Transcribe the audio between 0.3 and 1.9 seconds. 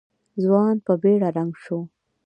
ځوان په بېړه رنګ شو.